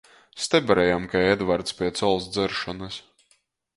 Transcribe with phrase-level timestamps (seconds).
[0.43, 2.97] Steberejam kai Edvarts piec ols dzeršonys.